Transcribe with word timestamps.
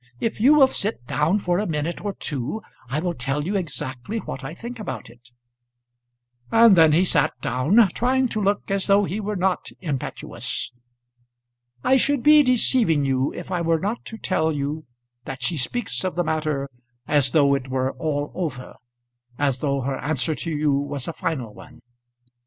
If 0.19 0.41
you 0.41 0.55
will 0.55 0.65
sit 0.65 1.05
down 1.05 1.37
for 1.37 1.59
a 1.59 1.67
minute 1.67 2.03
or 2.03 2.13
two 2.13 2.63
I 2.89 2.99
will 2.99 3.13
tell 3.13 3.45
you 3.45 3.55
exactly 3.55 4.17
what 4.17 4.43
I 4.43 4.55
think 4.55 4.79
about 4.79 5.11
it." 5.11 5.29
And 6.51 6.75
then 6.75 6.91
he 6.91 7.05
sat 7.05 7.39
down, 7.39 7.87
trying 7.89 8.27
to 8.29 8.41
look 8.41 8.71
as 8.71 8.87
though 8.87 9.05
he 9.05 9.19
were 9.19 9.35
not 9.35 9.67
impetuous. 9.79 10.71
"I 11.83 11.97
should 11.97 12.23
be 12.23 12.41
deceiving 12.41 13.05
you 13.05 13.31
if 13.35 13.51
I 13.51 13.61
were 13.61 13.77
not 13.79 14.03
to 14.05 14.17
tell 14.17 14.51
you 14.51 14.85
that 15.25 15.43
she 15.43 15.55
speaks 15.55 16.03
of 16.03 16.15
the 16.15 16.23
matter 16.23 16.67
as 17.07 17.29
though 17.29 17.53
it 17.53 17.67
were 17.69 17.91
all 17.93 18.31
over, 18.33 18.77
as 19.37 19.59
though 19.59 19.81
her 19.81 19.99
answer 19.99 20.33
to 20.33 20.49
you 20.49 20.71
was 20.73 21.07
a 21.07 21.13
final 21.13 21.53
one." 21.53 21.79